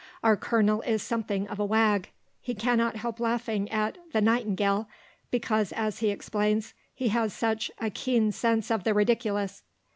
[0.23, 2.09] Our Colonel is something of a wag.
[2.41, 4.87] He cannot help laughing at "the Nightingale,"
[5.29, 9.61] because, as he explains, he has such "a keen sense of the ridiculous."